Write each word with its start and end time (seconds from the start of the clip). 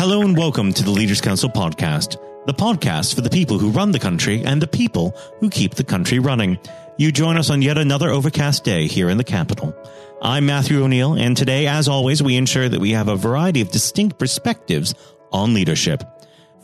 Hello 0.00 0.22
and 0.22 0.34
welcome 0.34 0.72
to 0.72 0.82
the 0.82 0.90
Leaders 0.90 1.20
Council 1.20 1.50
podcast, 1.50 2.16
the 2.46 2.54
podcast 2.54 3.14
for 3.14 3.20
the 3.20 3.28
people 3.28 3.58
who 3.58 3.68
run 3.68 3.92
the 3.92 3.98
country 3.98 4.42
and 4.42 4.62
the 4.62 4.66
people 4.66 5.14
who 5.40 5.50
keep 5.50 5.74
the 5.74 5.84
country 5.84 6.18
running. 6.18 6.58
You 6.96 7.12
join 7.12 7.36
us 7.36 7.50
on 7.50 7.60
yet 7.60 7.76
another 7.76 8.08
overcast 8.08 8.64
day 8.64 8.86
here 8.86 9.10
in 9.10 9.18
the 9.18 9.24
capital. 9.24 9.76
I'm 10.22 10.46
Matthew 10.46 10.82
O'Neill, 10.82 11.12
and 11.12 11.36
today, 11.36 11.66
as 11.66 11.86
always, 11.86 12.22
we 12.22 12.38
ensure 12.38 12.66
that 12.66 12.80
we 12.80 12.92
have 12.92 13.08
a 13.08 13.14
variety 13.14 13.60
of 13.60 13.70
distinct 13.70 14.18
perspectives 14.18 14.94
on 15.32 15.52
leadership. 15.52 16.02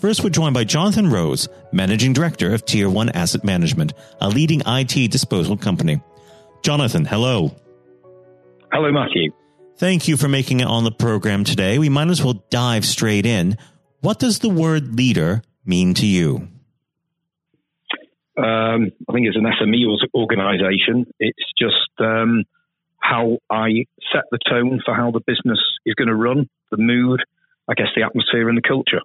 First, 0.01 0.25
we're 0.25 0.31
joined 0.31 0.55
by 0.55 0.65
Jonathan 0.65 1.11
Rose, 1.11 1.47
Managing 1.73 2.15
Director 2.15 2.55
of 2.55 2.65
Tier 2.65 2.89
1 2.89 3.11
Asset 3.11 3.45
Management, 3.45 3.93
a 4.19 4.31
leading 4.31 4.63
IT 4.65 5.11
disposal 5.11 5.59
company. 5.59 6.01
Jonathan, 6.63 7.05
hello. 7.05 7.55
Hello, 8.73 8.91
Matthew. 8.91 9.31
Thank 9.79 10.09
you 10.09 10.17
for 10.17 10.27
making 10.27 10.61
it 10.61 10.67
on 10.67 10.85
the 10.85 10.91
program 10.91 11.45
today. 11.45 11.79
We 11.79 11.91
might 11.91 12.09
as 12.09 12.25
well 12.25 12.45
dive 12.49 12.87
straight 12.87 13.27
in. 13.27 13.59
What 14.01 14.19
does 14.19 14.39
the 14.39 14.49
word 14.49 14.97
leader 14.97 15.43
mean 15.67 15.93
to 15.95 16.07
you? 16.07 16.49
Um, 18.39 18.91
I 19.09 19.13
think 19.13 19.27
it's 19.27 19.37
an 19.37 19.45
SME 19.45 19.85
organization, 20.15 21.07
it's 21.19 21.53
just 21.59 21.91
um, 21.99 22.45
how 22.99 23.39
I 23.51 23.87
set 24.13 24.25
the 24.31 24.39
tone 24.49 24.81
for 24.85 24.95
how 24.95 25.11
the 25.11 25.21
business 25.21 25.59
is 25.85 25.95
going 25.95 26.09
to 26.09 26.15
run, 26.15 26.49
the 26.71 26.77
mood, 26.77 27.23
I 27.69 27.75
guess 27.75 27.89
the 27.97 28.03
atmosphere 28.03 28.49
and 28.49 28.59
the 28.59 28.63
culture. 28.63 29.01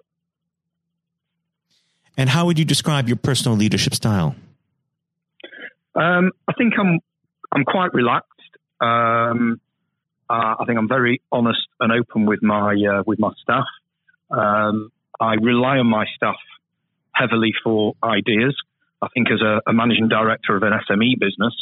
And 2.16 2.28
how 2.28 2.46
would 2.46 2.58
you 2.58 2.64
describe 2.64 3.08
your 3.08 3.16
personal 3.16 3.56
leadership 3.56 3.94
style? 3.94 4.36
Um, 5.94 6.32
I 6.48 6.52
think 6.56 6.74
I'm 6.78 6.98
I'm 7.54 7.64
quite 7.64 7.92
relaxed. 7.94 8.28
Um, 8.80 9.60
uh, 10.30 10.54
I 10.60 10.64
think 10.66 10.78
I'm 10.78 10.88
very 10.88 11.20
honest 11.30 11.60
and 11.80 11.92
open 11.92 12.26
with 12.26 12.42
my 12.42 12.74
uh, 12.74 13.02
with 13.06 13.18
my 13.18 13.30
staff. 13.42 13.66
Um, 14.30 14.90
I 15.20 15.34
rely 15.34 15.78
on 15.78 15.86
my 15.86 16.06
staff 16.16 16.36
heavily 17.14 17.52
for 17.62 17.94
ideas. 18.02 18.56
I 19.00 19.08
think 19.14 19.28
as 19.30 19.40
a, 19.40 19.60
a 19.68 19.72
managing 19.72 20.08
director 20.08 20.56
of 20.56 20.62
an 20.62 20.72
SME 20.88 21.18
business, 21.18 21.54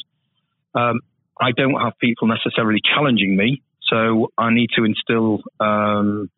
um, 0.75 1.01
I 1.41 1.53
don't 1.53 1.81
have 1.81 1.99
people 1.99 2.29
necessarily 2.29 2.81
challenging 2.84 3.37
me, 3.37 3.62
so 3.83 4.29
I 4.39 4.53
need 4.53 4.69
to 4.77 4.84
instill 4.84 5.41
um, 5.59 6.31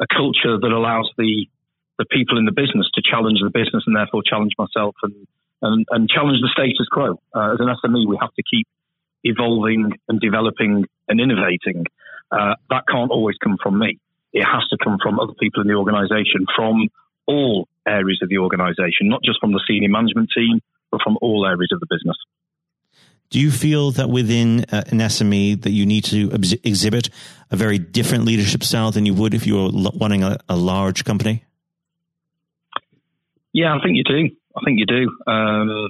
a 0.00 0.06
culture 0.06 0.58
that 0.58 0.72
allows 0.72 1.10
the 1.16 1.46
the 1.98 2.04
people 2.10 2.36
in 2.36 2.44
the 2.44 2.52
business 2.52 2.86
to 2.94 3.02
challenge 3.02 3.38
the 3.42 3.48
business 3.48 3.84
and 3.86 3.96
therefore 3.96 4.22
challenge 4.26 4.52
myself 4.58 4.94
and 5.02 5.14
and, 5.62 5.86
and 5.90 6.08
challenge 6.08 6.40
the 6.42 6.50
status 6.52 6.86
quo. 6.90 7.20
Uh, 7.34 7.54
as 7.54 7.60
an 7.60 7.68
SME, 7.82 8.06
we 8.06 8.18
have 8.20 8.32
to 8.34 8.42
keep 8.42 8.66
evolving 9.28 9.92
and 10.08 10.20
developing 10.20 10.84
and 11.08 11.20
innovating. 11.20 11.84
Uh, 12.30 12.54
that 12.70 12.84
can't 12.90 13.10
always 13.10 13.36
come 13.42 13.56
from 13.62 13.78
me. 13.78 13.98
It 14.32 14.44
has 14.44 14.66
to 14.70 14.76
come 14.82 14.98
from 15.02 15.20
other 15.20 15.34
people 15.38 15.62
in 15.62 15.68
the 15.68 15.74
organisation, 15.74 16.46
from 16.54 16.88
all 17.26 17.68
areas 17.86 18.20
of 18.22 18.28
the 18.28 18.38
organisation, 18.38 19.08
not 19.08 19.22
just 19.22 19.40
from 19.40 19.52
the 19.52 19.62
senior 19.66 19.88
management 19.88 20.30
team, 20.34 20.60
but 20.90 21.00
from 21.02 21.16
all 21.20 21.46
areas 21.46 21.70
of 21.72 21.80
the 21.80 21.86
business. 21.88 22.16
Do 23.30 23.40
you 23.40 23.50
feel 23.50 23.90
that 23.92 24.08
within 24.08 24.64
uh, 24.70 24.84
an 24.88 24.98
SME 24.98 25.62
that 25.62 25.70
you 25.70 25.84
need 25.84 26.04
to 26.04 26.30
ex- 26.32 26.54
exhibit 26.62 27.10
a 27.50 27.56
very 27.56 27.78
different 27.78 28.24
leadership 28.24 28.62
style 28.62 28.92
than 28.92 29.04
you 29.04 29.14
would 29.14 29.34
if 29.34 29.46
you 29.46 29.56
were 29.56 29.90
running 30.00 30.22
a, 30.22 30.38
a 30.48 30.56
large 30.56 31.04
company? 31.04 31.44
Yeah, 33.52 33.74
I 33.74 33.82
think 33.82 33.96
you 33.96 34.04
do. 34.04 34.36
I 34.56 34.60
think 34.64 34.78
you 34.78 34.86
do. 34.86 35.30
Um, 35.30 35.88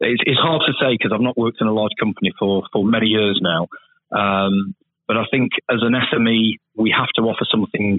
it's, 0.00 0.22
it's, 0.26 0.40
hard 0.40 0.62
to 0.66 0.72
say 0.80 0.94
because 0.98 1.12
I've 1.14 1.20
not 1.20 1.36
worked 1.36 1.58
in 1.60 1.66
a 1.66 1.72
large 1.72 1.92
company 1.98 2.32
for, 2.38 2.64
for 2.72 2.84
many 2.84 3.06
years 3.06 3.40
now. 3.42 3.68
Um, 4.10 4.74
but 5.06 5.16
I 5.16 5.24
think 5.30 5.52
as 5.70 5.80
an 5.82 5.92
SME, 5.92 6.56
we 6.76 6.94
have 6.96 7.08
to 7.16 7.22
offer 7.22 7.44
something 7.50 7.98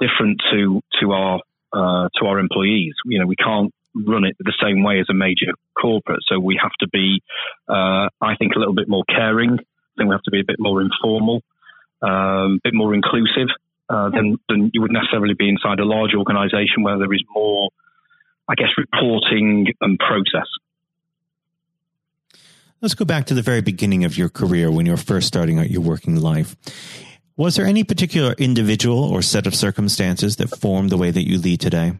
different 0.00 0.40
to 0.52 0.80
to 1.00 1.12
our 1.12 1.40
uh, 1.72 2.08
to 2.18 2.26
our 2.26 2.38
employees. 2.38 2.94
You 3.06 3.20
know, 3.20 3.26
we 3.26 3.36
can't 3.36 3.72
run 3.94 4.24
it 4.24 4.36
the 4.38 4.54
same 4.62 4.82
way 4.82 5.00
as 5.00 5.06
a 5.08 5.14
major 5.14 5.52
corporate. 5.80 6.20
So 6.28 6.38
we 6.38 6.58
have 6.62 6.72
to 6.80 6.88
be, 6.88 7.22
uh, 7.68 8.08
I 8.20 8.36
think, 8.38 8.52
a 8.54 8.58
little 8.58 8.74
bit 8.74 8.88
more 8.88 9.04
caring. 9.08 9.52
I 9.52 9.92
think 9.96 10.08
we 10.10 10.14
have 10.14 10.22
to 10.24 10.30
be 10.30 10.40
a 10.40 10.46
bit 10.46 10.56
more 10.58 10.82
informal, 10.82 11.40
um, 12.02 12.58
a 12.58 12.60
bit 12.64 12.74
more 12.74 12.92
inclusive 12.92 13.48
uh, 13.88 14.10
than, 14.10 14.36
than 14.48 14.70
you 14.74 14.82
would 14.82 14.92
necessarily 14.92 15.34
be 15.34 15.48
inside 15.48 15.80
a 15.80 15.84
large 15.84 16.12
organisation 16.14 16.82
where 16.82 16.98
there 16.98 17.12
is 17.12 17.22
more, 17.34 17.70
I 18.48 18.54
guess, 18.54 18.68
reporting 18.76 19.68
and 19.80 19.98
process. 19.98 20.48
Let's 22.86 22.94
go 22.94 23.04
back 23.04 23.26
to 23.26 23.34
the 23.34 23.42
very 23.42 23.62
beginning 23.62 24.04
of 24.04 24.16
your 24.16 24.28
career 24.28 24.70
when 24.70 24.86
you 24.86 24.92
were 24.92 24.96
first 24.96 25.26
starting 25.26 25.58
out 25.58 25.68
your 25.68 25.80
working 25.80 26.20
life. 26.20 26.54
Was 27.36 27.56
there 27.56 27.66
any 27.66 27.82
particular 27.82 28.32
individual 28.38 29.02
or 29.02 29.22
set 29.22 29.48
of 29.48 29.56
circumstances 29.56 30.36
that 30.36 30.56
formed 30.56 30.90
the 30.90 30.96
way 30.96 31.10
that 31.10 31.26
you 31.26 31.38
lead 31.38 31.60
today? 31.60 31.94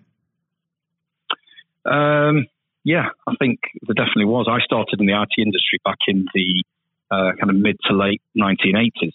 Um, 1.84 2.46
yeah, 2.84 3.08
I 3.26 3.34
think 3.40 3.58
there 3.82 3.94
definitely 3.94 4.26
was. 4.26 4.46
I 4.48 4.64
started 4.64 5.00
in 5.00 5.06
the 5.06 5.20
IT 5.20 5.42
industry 5.42 5.80
back 5.84 5.98
in 6.06 6.24
the 6.32 6.62
uh, 7.10 7.32
kind 7.36 7.50
of 7.50 7.56
mid 7.56 7.78
to 7.88 7.92
late 7.92 8.22
1980s. 8.38 9.10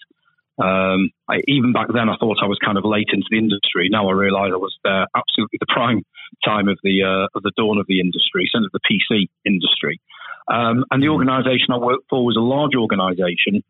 Um, 0.62 1.10
I, 1.28 1.42
even 1.48 1.74
back 1.74 1.88
then, 1.94 2.08
I 2.10 2.16
thought 2.20 2.38
I 2.44 2.46
was 2.46 2.60
kind 2.64 2.78
of 2.78 2.86
late 2.86 3.10
into 3.12 3.26
the 3.32 3.38
industry. 3.38 3.90
Now 3.90 4.10
I 4.10 4.14
realise 4.14 4.52
I 4.54 4.62
was 4.62 4.76
there 4.84 5.08
absolutely 5.16 5.58
the 5.60 5.66
prime 5.74 6.04
time 6.46 6.68
of 6.68 6.78
the 6.84 7.04
uh, 7.04 7.28
of 7.36 7.44
the 7.44 7.52
dawn 7.58 7.80
of 7.80 7.88
the 7.88 8.00
industry, 8.00 8.48
certainly 8.52 8.70
the 8.74 8.86
PC 8.86 9.28
industry. 9.46 10.00
Um, 10.48 10.86
and 10.92 11.02
the 11.02 11.08
mm. 11.08 11.14
organisation 11.14 11.74
I 11.74 11.78
worked 11.78 12.06
for 12.10 12.26
was 12.26 12.38
a 12.38 12.42
large 12.44 12.76
organisation, 12.76 13.64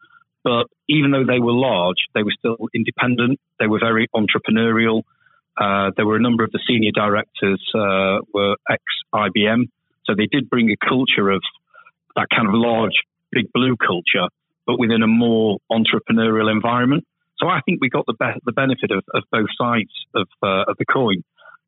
but 0.44 0.68
even 0.90 1.12
though 1.12 1.26
they 1.26 1.40
were 1.40 1.54
large, 1.54 2.08
they 2.14 2.24
were 2.24 2.34
still 2.38 2.58
independent. 2.74 3.40
They 3.60 3.68
were 3.68 3.80
very 3.80 4.08
entrepreneurial. 4.16 5.04
Uh, 5.60 5.92
there 5.96 6.06
were 6.06 6.16
a 6.16 6.22
number 6.22 6.44
of 6.44 6.52
the 6.52 6.60
senior 6.68 6.92
directors 6.92 7.62
uh, 7.76 8.20
were 8.34 8.56
ex 8.70 8.84
IBM, 9.14 9.70
so 10.06 10.16
they 10.16 10.28
did 10.28 10.50
bring 10.50 10.72
a 10.72 10.78
culture 10.88 11.30
of 11.30 11.44
that 12.16 12.28
kind 12.34 12.48
of 12.48 12.54
large, 12.56 12.96
big 13.32 13.52
blue 13.54 13.76
culture, 13.78 14.28
but 14.66 14.80
within 14.80 15.04
a 15.04 15.08
more 15.08 15.60
entrepreneurial 15.72 16.52
environment. 16.52 17.06
So 17.38 17.48
I 17.48 17.62
think 17.66 17.82
we 17.82 17.90
got 17.90 18.06
the 18.06 18.14
be- 18.14 18.40
the 18.46 18.52
benefit 18.52 18.92
of, 18.92 19.04
of 19.14 19.24
both 19.32 19.50
sides 19.58 19.92
of 20.16 20.28
uh, 20.44 20.66
of 20.68 20.78
the 20.78 20.86
coin, 20.86 21.24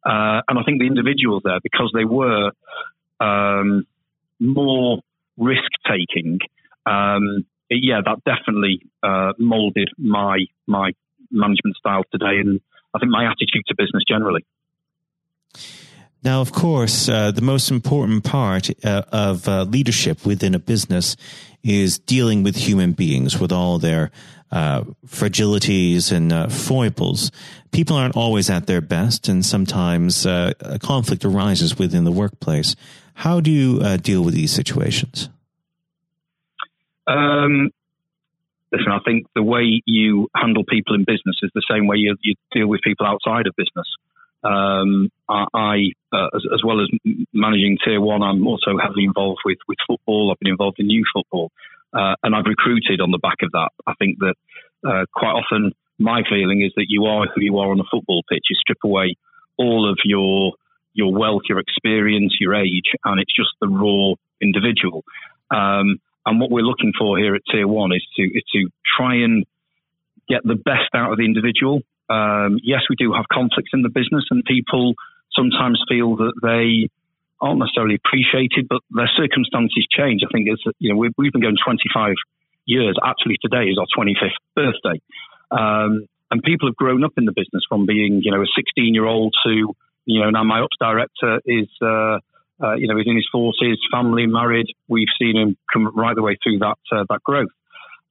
uh, 0.05 0.41
and 0.47 0.59
I 0.59 0.63
think 0.63 0.79
the 0.79 0.87
individuals 0.87 1.41
there 1.43 1.59
because 1.63 1.91
they 1.95 2.05
were 2.05 2.51
um, 3.19 3.85
more 4.39 4.99
risk 5.37 5.71
taking. 5.87 6.39
Um, 6.85 7.45
yeah, 7.69 8.01
that 8.05 8.23
definitely 8.23 8.81
uh, 9.01 9.33
molded 9.39 9.89
my 9.97 10.45
my 10.67 10.91
management 11.31 11.75
style 11.77 12.03
today, 12.11 12.37
and 12.39 12.61
I 12.93 12.99
think 12.99 13.11
my 13.11 13.25
attitude 13.25 13.63
to 13.67 13.75
business 13.75 14.03
generally. 14.07 14.45
Now, 16.23 16.39
of 16.39 16.53
course, 16.53 17.09
uh, 17.09 17.31
the 17.31 17.41
most 17.41 17.69
important 17.69 18.23
part 18.23 18.69
uh, 18.85 19.03
of 19.11 19.47
uh, 19.47 19.63
leadership 19.63 20.25
within 20.25 20.55
a 20.55 20.59
business 20.59 21.17
is 21.63 21.99
dealing 21.99 22.43
with 22.43 22.55
human 22.55 22.93
beings 22.93 23.39
with 23.39 23.51
all 23.51 23.77
their 23.77 24.09
uh, 24.51 24.83
fragilities 25.05 26.11
and 26.11 26.31
uh, 26.31 26.47
foibles. 26.47 27.29
People 27.71 27.97
aren't 27.97 28.15
always 28.15 28.49
at 28.49 28.67
their 28.67 28.81
best, 28.81 29.27
and 29.27 29.45
sometimes 29.45 30.25
uh, 30.25 30.53
a 30.61 30.79
conflict 30.79 31.25
arises 31.25 31.77
within 31.77 32.05
the 32.05 32.11
workplace. 32.11 32.75
How 33.15 33.41
do 33.41 33.51
you 33.51 33.97
deal 33.97 34.23
with 34.23 34.33
these 34.33 34.51
situations? 34.51 35.29
Um, 37.05 37.69
listen, 38.71 38.91
I 38.91 38.99
think 39.05 39.25
the 39.35 39.43
way 39.43 39.81
you 39.85 40.29
handle 40.35 40.63
people 40.63 40.95
in 40.95 41.01
business 41.01 41.37
is 41.43 41.51
the 41.53 41.63
same 41.69 41.85
way 41.85 41.97
you, 41.97 42.15
you 42.21 42.35
deal 42.51 42.67
with 42.67 42.81
people 42.81 43.05
outside 43.05 43.45
of 43.47 43.55
business. 43.55 43.87
Um, 44.43 45.09
I, 45.29 45.91
uh, 46.11 46.27
as, 46.35 46.43
as, 46.53 46.61
well 46.65 46.81
as 46.81 46.89
managing 47.33 47.77
Tier 47.83 48.01
One, 48.01 48.21
I'm 48.21 48.45
also 48.45 48.77
heavily 48.81 49.05
involved 49.05 49.39
with 49.45 49.57
with 49.67 49.77
football. 49.87 50.31
I've 50.31 50.39
been 50.39 50.51
involved 50.51 50.79
in 50.79 50.89
youth 50.89 51.07
football, 51.13 51.51
uh, 51.93 52.15
and 52.23 52.35
I've 52.35 52.45
recruited 52.45 52.99
on 52.99 53.11
the 53.11 53.19
back 53.19 53.37
of 53.41 53.51
that. 53.53 53.69
I 53.87 53.93
think 53.99 54.19
that 54.19 54.35
uh, 54.85 55.05
quite 55.15 55.31
often 55.31 55.71
my 55.97 56.23
feeling 56.29 56.61
is 56.61 56.73
that 56.75 56.87
you 56.89 57.05
are 57.05 57.27
who 57.33 57.41
you 57.41 57.57
are 57.57 57.71
on 57.71 57.79
a 57.79 57.87
football 57.89 58.23
pitch. 58.29 58.45
You 58.49 58.55
strip 58.55 58.79
away 58.83 59.15
all 59.57 59.89
of 59.89 59.97
your 60.03 60.53
your 60.93 61.13
wealth, 61.13 61.43
your 61.47 61.59
experience, 61.59 62.35
your 62.39 62.53
age, 62.53 62.91
and 63.05 63.19
it's 63.19 63.35
just 63.35 63.49
the 63.61 63.67
raw 63.67 64.13
individual. 64.41 65.03
Um, 65.51 65.99
and 66.25 66.39
what 66.39 66.51
we're 66.51 66.61
looking 66.61 66.93
for 66.97 67.17
here 67.17 67.35
at 67.35 67.41
Tier 67.49 67.67
One 67.67 67.93
is 67.93 68.05
to 68.17 68.23
is 68.23 68.43
to 68.53 68.69
try 68.97 69.15
and 69.15 69.45
get 70.27 70.41
the 70.43 70.55
best 70.55 70.93
out 70.93 71.11
of 71.11 71.17
the 71.17 71.25
individual. 71.25 71.81
Um, 72.09 72.59
yes, 72.63 72.81
we 72.89 72.95
do 72.95 73.13
have 73.13 73.25
conflicts 73.31 73.71
in 73.73 73.81
the 73.81 73.89
business, 73.89 74.25
and 74.29 74.43
people 74.45 74.93
sometimes 75.35 75.81
feel 75.87 76.15
that 76.17 76.33
they 76.41 76.89
aren't 77.39 77.59
necessarily 77.59 77.95
appreciated, 77.95 78.67
but 78.69 78.81
their 78.91 79.09
circumstances 79.17 79.87
change. 79.91 80.21
I 80.23 80.31
think 80.31 80.47
it's 80.47 80.63
you 80.79 80.89
know 80.91 80.97
we've, 80.97 81.11
we've 81.17 81.31
been 81.31 81.41
going 81.41 81.57
25 81.63 82.15
years. 82.65 82.97
Actually, 83.03 83.37
today 83.41 83.69
is 83.69 83.77
our 83.77 83.87
25th 83.97 84.39
birthday, 84.55 85.01
um, 85.51 86.07
and 86.31 86.43
people 86.43 86.67
have 86.69 86.75
grown 86.75 87.03
up 87.03 87.13
in 87.17 87.25
the 87.25 87.33
business 87.33 87.63
from 87.67 87.85
being 87.85 88.21
you 88.23 88.31
know 88.31 88.41
a 88.41 88.47
16 88.55 88.93
year 88.93 89.05
old 89.05 89.33
to 89.45 89.73
you 90.05 90.21
know 90.21 90.29
now 90.29 90.43
my 90.43 90.59
ops 90.59 90.77
director 90.79 91.39
is. 91.45 91.67
Uh, 91.81 92.19
uh, 92.61 92.75
you 92.75 92.87
know, 92.87 92.95
he's 92.95 93.07
in 93.07 93.15
his 93.15 93.27
forties, 93.31 93.77
family, 93.91 94.25
married. 94.25 94.67
We've 94.87 95.07
seen 95.19 95.35
him 95.35 95.57
come 95.73 95.91
right 95.97 96.15
the 96.15 96.21
way 96.21 96.37
through 96.41 96.59
that 96.59 96.77
uh, 96.91 97.03
that 97.09 97.21
growth. 97.23 97.49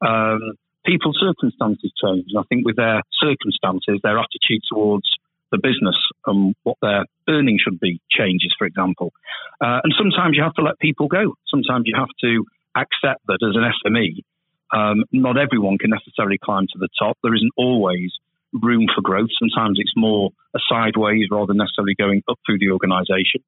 Um, 0.02 0.54
people's 0.84 1.18
circumstances 1.20 1.92
change, 2.02 2.26
and 2.28 2.38
I 2.38 2.42
think 2.48 2.66
with 2.66 2.76
their 2.76 3.02
circumstances, 3.20 4.00
their 4.02 4.18
attitude 4.18 4.62
towards 4.68 5.08
the 5.50 5.58
business 5.58 5.96
and 6.26 6.54
what 6.62 6.78
their 6.82 7.04
earnings 7.28 7.60
should 7.60 7.78
be 7.78 8.00
changes, 8.10 8.54
for 8.58 8.66
example. 8.66 9.12
Uh, 9.60 9.80
and 9.84 9.94
sometimes 9.96 10.36
you 10.36 10.42
have 10.42 10.54
to 10.54 10.62
let 10.62 10.78
people 10.80 11.08
go. 11.08 11.34
Sometimes 11.48 11.84
you 11.86 11.94
have 11.96 12.08
to 12.22 12.44
accept 12.74 13.20
that 13.28 13.38
as 13.42 13.54
an 13.54 13.70
SME, 13.84 14.24
um, 14.72 15.04
not 15.12 15.36
everyone 15.36 15.78
can 15.78 15.90
necessarily 15.90 16.38
climb 16.42 16.66
to 16.72 16.78
the 16.78 16.88
top. 16.98 17.18
There 17.22 17.34
isn't 17.34 17.52
always 17.56 18.10
room 18.52 18.86
for 18.94 19.02
growth. 19.02 19.28
Sometimes 19.38 19.78
it's 19.78 19.92
more 19.96 20.30
a 20.54 20.58
sideways 20.68 21.28
rather 21.30 21.48
than 21.48 21.58
necessarily 21.58 21.94
going 21.94 22.22
up 22.28 22.38
through 22.44 22.58
the 22.58 22.70
organisation. 22.70 23.42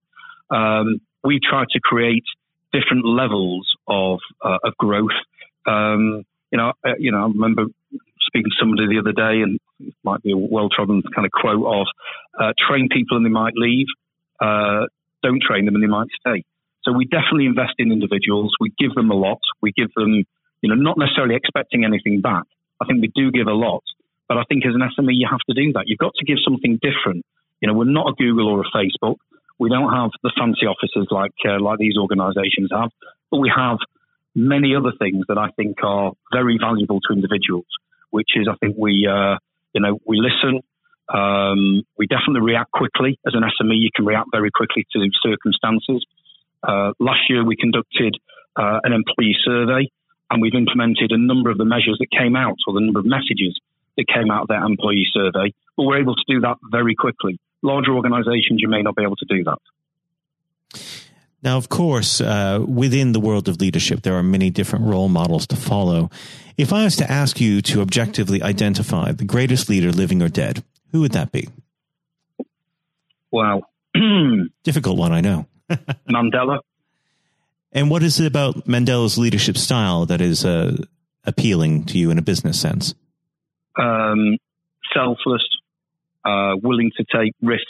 Um, 0.50 1.00
we 1.22 1.40
try 1.42 1.64
to 1.70 1.80
create 1.80 2.24
different 2.72 3.06
levels 3.06 3.74
of 3.88 4.18
uh, 4.42 4.58
of 4.62 4.76
growth. 4.76 5.16
Um, 5.66 6.24
you 6.54 6.58
know, 6.58 6.72
uh, 6.86 6.94
you 7.00 7.10
know, 7.10 7.18
I 7.18 7.26
remember 7.26 7.64
speaking 8.20 8.46
to 8.46 8.56
somebody 8.60 8.86
the 8.86 9.02
other 9.02 9.10
day, 9.10 9.42
and 9.42 9.58
it 9.80 9.92
might 10.04 10.22
be 10.22 10.30
a 10.30 10.36
well-trodden 10.36 11.02
kind 11.12 11.26
of 11.26 11.32
quote 11.32 11.66
of 11.66 11.86
uh, 12.38 12.52
"train 12.54 12.88
people 12.88 13.16
and 13.16 13.26
they 13.26 13.30
might 13.30 13.54
leave, 13.56 13.86
uh, 14.40 14.86
don't 15.24 15.42
train 15.42 15.64
them 15.64 15.74
and 15.74 15.82
they 15.82 15.90
might 15.90 16.06
stay." 16.14 16.44
So 16.84 16.92
we 16.92 17.06
definitely 17.06 17.46
invest 17.46 17.74
in 17.78 17.90
individuals. 17.90 18.54
We 18.60 18.70
give 18.78 18.94
them 18.94 19.10
a 19.10 19.18
lot. 19.18 19.40
We 19.62 19.72
give 19.72 19.90
them, 19.96 20.22
you 20.62 20.68
know, 20.70 20.76
not 20.76 20.96
necessarily 20.96 21.34
expecting 21.34 21.84
anything 21.84 22.20
back. 22.20 22.44
I 22.80 22.84
think 22.84 23.02
we 23.02 23.10
do 23.16 23.32
give 23.32 23.48
a 23.48 23.58
lot, 23.58 23.82
but 24.28 24.38
I 24.38 24.44
think 24.48 24.64
as 24.64 24.74
an 24.78 24.86
SME 24.94 25.10
you 25.10 25.26
have 25.28 25.42
to 25.50 25.54
do 25.54 25.72
that. 25.72 25.84
You've 25.86 25.98
got 25.98 26.14
to 26.14 26.24
give 26.24 26.38
something 26.44 26.78
different. 26.78 27.26
You 27.60 27.66
know, 27.66 27.74
we're 27.74 27.90
not 27.90 28.06
a 28.06 28.14
Google 28.14 28.46
or 28.46 28.62
a 28.62 28.70
Facebook. 28.70 29.16
We 29.58 29.70
don't 29.70 29.90
have 29.90 30.10
the 30.22 30.30
fancy 30.38 30.66
offices 30.66 31.08
like 31.10 31.34
uh, 31.48 31.58
like 31.58 31.78
these 31.78 31.98
organisations 31.98 32.70
have, 32.70 32.90
but 33.32 33.38
we 33.38 33.50
have 33.50 33.78
many 34.34 34.74
other 34.74 34.92
things 34.98 35.24
that 35.28 35.38
I 35.38 35.48
think 35.56 35.76
are 35.82 36.12
very 36.32 36.58
valuable 36.60 37.00
to 37.08 37.14
individuals. 37.14 37.66
Which 38.10 38.30
is, 38.36 38.46
I 38.48 38.54
think 38.60 38.76
we, 38.78 39.08
uh, 39.10 39.38
you 39.72 39.80
know, 39.80 39.98
we 40.06 40.20
listen. 40.20 40.62
Um, 41.12 41.82
we 41.98 42.06
definitely 42.06 42.42
react 42.42 42.70
quickly. 42.70 43.18
As 43.26 43.34
an 43.34 43.42
SME, 43.42 43.74
you 43.74 43.90
can 43.94 44.06
react 44.06 44.28
very 44.32 44.50
quickly 44.54 44.86
to 44.92 45.10
circumstances. 45.20 46.06
Uh, 46.62 46.92
last 47.00 47.28
year, 47.28 47.44
we 47.44 47.56
conducted 47.56 48.16
uh, 48.56 48.78
an 48.84 48.92
employee 48.92 49.36
survey, 49.44 49.90
and 50.30 50.40
we've 50.40 50.54
implemented 50.54 51.10
a 51.10 51.18
number 51.18 51.50
of 51.50 51.58
the 51.58 51.64
measures 51.64 51.98
that 51.98 52.06
came 52.16 52.36
out, 52.36 52.56
or 52.66 52.74
the 52.74 52.80
number 52.80 53.00
of 53.00 53.06
messages 53.06 53.58
that 53.96 54.06
came 54.06 54.30
out 54.30 54.42
of 54.42 54.48
that 54.48 54.62
employee 54.62 55.06
survey. 55.12 55.52
But 55.76 55.84
we're 55.84 56.00
able 56.00 56.14
to 56.14 56.24
do 56.28 56.40
that 56.40 56.56
very 56.70 56.94
quickly. 56.94 57.38
Larger 57.62 57.92
organisations, 57.92 58.60
you 58.62 58.68
may 58.68 58.82
not 58.82 58.94
be 58.94 59.02
able 59.02 59.16
to 59.16 59.26
do 59.28 59.44
that. 59.44 59.58
Now, 61.44 61.58
of 61.58 61.68
course, 61.68 62.22
uh, 62.22 62.64
within 62.66 63.12
the 63.12 63.20
world 63.20 63.50
of 63.50 63.60
leadership, 63.60 64.00
there 64.00 64.14
are 64.14 64.22
many 64.22 64.48
different 64.48 64.86
role 64.86 65.10
models 65.10 65.46
to 65.48 65.56
follow. 65.56 66.10
If 66.56 66.72
I 66.72 66.84
was 66.84 66.96
to 66.96 67.10
ask 67.10 67.38
you 67.38 67.60
to 67.62 67.82
objectively 67.82 68.42
identify 68.42 69.12
the 69.12 69.26
greatest 69.26 69.68
leader, 69.68 69.92
living 69.92 70.22
or 70.22 70.30
dead, 70.30 70.64
who 70.90 71.02
would 71.02 71.12
that 71.12 71.32
be? 71.32 71.48
Wow. 73.30 73.64
Difficult 74.64 74.96
one, 74.96 75.12
I 75.12 75.20
know. 75.20 75.46
Mandela. 76.08 76.60
And 77.72 77.90
what 77.90 78.02
is 78.02 78.20
it 78.20 78.26
about 78.26 78.66
Mandela's 78.66 79.18
leadership 79.18 79.58
style 79.58 80.06
that 80.06 80.22
is 80.22 80.46
uh, 80.46 80.76
appealing 81.24 81.84
to 81.86 81.98
you 81.98 82.10
in 82.10 82.16
a 82.16 82.22
business 82.22 82.58
sense? 82.58 82.94
Um, 83.78 84.38
selfless, 84.94 85.42
uh, 86.24 86.54
willing 86.62 86.90
to 86.96 87.04
take 87.14 87.34
risks, 87.42 87.66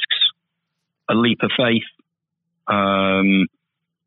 a 1.09 1.15
leap 1.15 1.38
of 1.43 1.50
faith. 1.56 1.82
Um, 2.69 3.49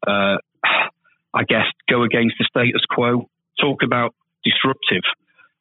uh, 0.05 0.37
I 1.33 1.43
guess 1.47 1.65
go 1.89 2.03
against 2.03 2.35
the 2.39 2.45
status 2.49 2.81
quo. 2.89 3.29
Talk 3.59 3.83
about 3.83 4.13
disruptive 4.43 5.03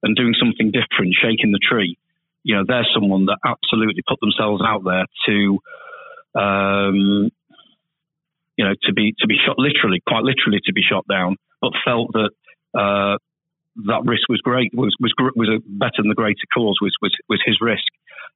and 0.03 0.17
doing 0.17 0.35
something 0.39 0.71
different, 0.71 1.15
shaking 1.21 1.53
the 1.53 1.61
tree. 1.61 1.99
You 2.45 2.57
know, 2.57 2.65
there's 2.67 2.89
someone 2.95 3.27
that 3.27 3.39
absolutely 3.45 4.03
put 4.07 4.21
themselves 4.21 4.63
out 4.65 4.85
there 4.85 5.07
to 5.27 5.59
um, 6.37 7.31
you 8.57 8.65
know, 8.65 8.75
to 8.85 8.93
be 8.93 9.15
to 9.21 9.27
be 9.27 9.37
shot 9.45 9.59
literally, 9.59 10.03
quite 10.07 10.23
literally, 10.23 10.61
to 10.65 10.73
be 10.73 10.83
shot 10.83 11.07
down, 11.09 11.37
but 11.61 11.73
felt 11.85 12.13
that 12.13 12.31
uh, 12.75 13.19
that 13.87 14.03
risk 14.05 14.29
was 14.29 14.41
great, 14.41 14.73
was 14.75 14.95
was 15.01 15.13
was 15.35 15.49
a 15.49 15.61
better 15.67 15.99
than 15.99 16.09
the 16.09 16.15
greater 16.15 16.47
cause 16.55 16.79
was 16.81 16.95
was 17.03 17.13
was 17.29 17.43
his 17.45 17.59
risk. 17.61 17.85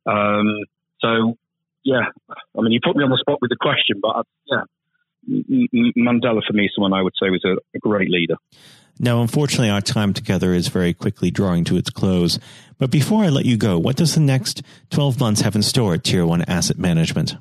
Um, 0.06 0.64
so, 1.00 1.36
yeah, 1.84 2.12
I 2.28 2.60
mean, 2.60 2.72
you 2.72 2.80
put 2.82 2.96
me 2.96 3.04
on 3.04 3.10
the 3.10 3.18
spot 3.20 3.38
with 3.40 3.50
the 3.50 3.56
question, 3.60 4.00
but 4.00 4.08
I, 4.08 4.22
yeah. 4.46 4.62
Mandela 5.28 6.40
for 6.46 6.52
me 6.52 6.64
is 6.64 6.72
someone 6.74 6.92
I 6.92 7.02
would 7.02 7.14
say 7.20 7.30
was 7.30 7.44
a, 7.44 7.56
a 7.74 7.78
great 7.78 8.10
leader. 8.10 8.36
Now, 8.98 9.22
unfortunately, 9.22 9.70
our 9.70 9.80
time 9.80 10.12
together 10.12 10.52
is 10.52 10.68
very 10.68 10.92
quickly 10.92 11.30
drawing 11.30 11.64
to 11.64 11.76
its 11.78 11.88
close. 11.88 12.38
But 12.78 12.90
before 12.90 13.24
I 13.24 13.28
let 13.28 13.46
you 13.46 13.56
go, 13.56 13.78
what 13.78 13.96
does 13.96 14.14
the 14.14 14.20
next 14.20 14.62
12 14.90 15.18
months 15.18 15.40
have 15.40 15.56
in 15.56 15.62
store 15.62 15.94
at 15.94 16.04
Tier 16.04 16.26
1 16.26 16.42
Asset 16.42 16.78
Management? 16.78 17.36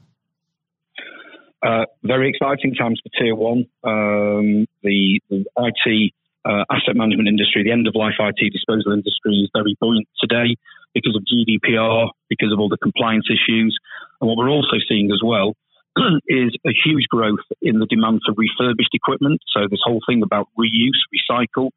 Uh, 1.61 1.83
very 2.03 2.29
exciting 2.29 2.73
times 2.75 3.01
for 3.03 3.09
Tier 3.19 3.35
1. 3.35 3.57
Um, 3.83 4.65
the, 4.83 5.19
the, 5.29 5.43
IT 5.57 6.13
uh, 6.45 6.63
asset 6.71 6.95
management 6.95 7.27
industry, 7.27 7.63
the 7.63 7.71
end 7.71 7.87
of 7.87 7.95
life 7.95 8.13
IT 8.19 8.53
disposal 8.53 8.93
industry 8.93 9.35
is 9.43 9.49
very 9.53 9.75
buoyant 9.81 10.07
today 10.21 10.55
because 10.93 11.17
of 11.17 11.23
GDPR, 11.27 12.09
because 12.29 12.53
of 12.53 12.59
all 12.59 12.69
the 12.69 12.77
compliance 12.77 13.27
issues. 13.29 13.77
And 14.21 14.29
what 14.29 14.37
we're 14.37 14.49
also 14.49 14.77
seeing 14.87 15.11
as 15.11 15.19
well 15.21 15.55
is 16.27 16.55
a 16.65 16.71
huge 16.85 17.05
growth 17.09 17.45
in 17.61 17.79
the 17.79 17.85
demand 17.85 18.21
for 18.25 18.33
refurbished 18.33 18.93
equipment. 18.93 19.41
So, 19.53 19.67
this 19.69 19.81
whole 19.83 20.01
thing 20.07 20.21
about 20.23 20.47
reuse, 20.57 20.99
recycle. 21.13 21.71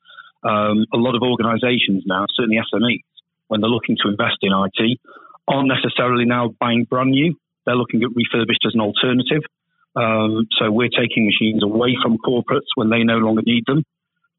Um, 0.44 0.86
a 0.92 0.98
lot 0.98 1.14
of 1.14 1.22
organizations 1.22 2.02
now, 2.04 2.26
certainly 2.34 2.58
SMEs, 2.58 3.04
when 3.48 3.60
they're 3.60 3.70
looking 3.70 3.96
to 4.02 4.10
invest 4.10 4.38
in 4.42 4.50
IT, 4.52 4.98
aren't 5.46 5.68
necessarily 5.68 6.24
now 6.24 6.54
buying 6.58 6.84
brand 6.84 7.10
new. 7.10 7.36
They're 7.64 7.76
looking 7.76 8.02
at 8.02 8.10
refurbished 8.14 8.64
as 8.66 8.74
an 8.74 8.80
alternative. 8.80 9.42
Um, 9.94 10.46
so 10.58 10.70
we're 10.70 10.88
taking 10.88 11.26
machines 11.26 11.62
away 11.62 11.96
from 12.02 12.18
corporates 12.18 12.72
when 12.74 12.90
they 12.90 13.02
no 13.04 13.18
longer 13.18 13.42
need 13.44 13.64
them, 13.66 13.84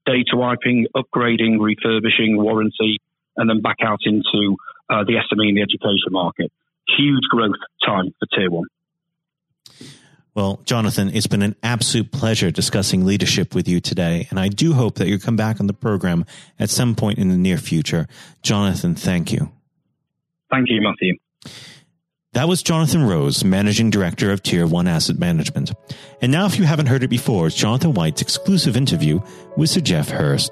data 0.06 0.34
wiping, 0.34 0.88
upgrading, 0.96 1.60
refurbishing, 1.60 2.42
warranty, 2.42 3.00
and 3.38 3.50
then 3.50 3.62
back 3.62 3.78
out 3.84 4.00
into 4.04 4.58
uh, 4.90 5.04
the 5.06 5.14
SME 5.14 5.50
and 5.50 5.58
the 5.58 5.62
education 5.62 6.12
market. 6.12 6.52
Huge 6.98 7.24
growth 7.30 7.62
time 7.86 8.14
for 8.20 8.28
Tier 8.36 8.50
1. 8.50 8.64
Well, 10.36 10.62
Jonathan, 10.66 11.12
it's 11.14 11.28
been 11.28 11.44
an 11.44 11.56
absolute 11.62 12.12
pleasure 12.12 12.50
discussing 12.50 13.06
leadership 13.06 13.54
with 13.54 13.68
you 13.68 13.80
today. 13.80 14.28
And 14.32 14.40
I 14.40 14.48
do 14.48 14.74
hope 14.74 14.96
that 14.96 15.08
you'll 15.08 15.20
come 15.20 15.36
back 15.36 15.60
on 15.60 15.68
the 15.68 15.74
program 15.74 16.26
at 16.60 16.72
some 16.72 16.96
point 16.96 17.20
in 17.20 17.30
the 17.30 17.38
near 17.38 17.58
future. 17.58 18.08
Jonathan, 18.42 18.96
thank 18.96 19.32
you. 19.32 19.52
Thank 20.50 20.70
you, 20.70 20.82
Matthew. 20.82 21.18
That 22.34 22.48
was 22.48 22.64
Jonathan 22.64 23.04
Rose, 23.04 23.44
Managing 23.44 23.92
Director 23.92 24.32
of 24.32 24.42
Tier 24.42 24.66
1 24.66 24.88
Asset 24.88 25.20
Management. 25.20 25.72
And 26.20 26.32
now, 26.32 26.48
if 26.48 26.58
you 26.58 26.64
haven't 26.64 26.88
heard 26.88 27.04
it 27.04 27.10
before, 27.10 27.46
it's 27.46 27.56
Jonathan 27.56 27.94
White's 27.94 28.24
exclusive 28.24 28.76
interview 28.76 29.20
with 29.56 29.70
Sir 29.70 29.82
Geoff 29.82 30.10
Hurst. 30.10 30.52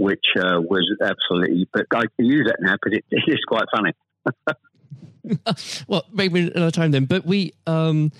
which 0.00 0.24
uh, 0.38 0.60
was 0.60 0.88
absolutely. 1.02 1.68
But 1.72 1.86
I 1.94 2.04
can 2.16 2.26
use 2.26 2.46
that 2.46 2.56
now 2.60 2.74
because 2.74 2.98
it, 2.98 3.04
it 3.10 3.32
is 3.32 3.40
quite 3.46 3.66
funny. 3.72 3.92
well, 5.88 6.04
maybe 6.12 6.50
another 6.50 6.70
time 6.70 6.90
then. 6.90 7.04
But 7.04 7.24
we. 7.24 7.52
Um, 7.66 8.12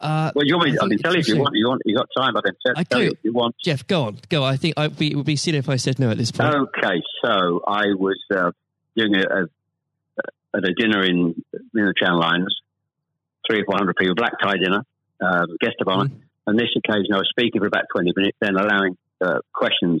uh, 0.00 0.30
well, 0.32 0.46
you 0.46 0.56
want 0.56 0.70
me? 0.70 0.78
I, 0.80 0.84
I 0.84 0.88
can 0.88 0.98
tell 0.98 1.12
you 1.12 1.20
if 1.20 1.28
you 1.28 1.38
want. 1.38 1.56
You 1.56 1.68
want? 1.68 1.82
You 1.84 1.96
got 1.96 2.06
time? 2.16 2.36
I 2.36 2.40
can 2.40 2.54
tell, 2.64 2.74
I 2.76 2.84
tell 2.84 3.02
you 3.02 3.10
if 3.10 3.18
you 3.22 3.32
want. 3.32 3.56
Geoff, 3.64 3.86
go 3.88 4.04
on, 4.04 4.18
go. 4.28 4.44
I 4.44 4.56
think 4.56 4.74
I, 4.76 4.84
it 4.84 5.16
would 5.16 5.26
be 5.26 5.34
silly 5.34 5.58
if 5.58 5.68
I 5.68 5.74
said 5.74 5.98
no 5.98 6.10
at 6.10 6.16
this 6.16 6.30
point. 6.30 6.54
Okay, 6.54 7.02
so 7.24 7.62
I 7.66 7.86
was 7.98 8.16
uh, 8.32 8.52
doing 8.96 9.16
a, 9.16 9.22
a, 9.22 10.56
at 10.56 10.64
a 10.64 10.72
dinner 10.72 11.02
in, 11.02 11.34
in 11.52 11.64
the 11.72 11.94
Channel 12.00 12.20
Lines, 12.20 12.54
three 13.48 13.62
or 13.62 13.64
four 13.64 13.76
hundred 13.76 13.96
people, 13.96 14.14
black 14.14 14.34
tie 14.40 14.56
dinner, 14.56 14.84
um, 15.20 15.46
guest 15.60 15.74
of 15.80 15.88
honor. 15.88 16.10
Mm. 16.10 16.20
On 16.46 16.56
this 16.56 16.68
occasion, 16.76 17.12
I 17.12 17.16
was 17.16 17.28
speaking 17.30 17.60
for 17.60 17.66
about 17.66 17.86
twenty 17.92 18.12
minutes, 18.14 18.38
then 18.40 18.54
allowing 18.54 18.96
uh, 19.20 19.40
questions 19.52 20.00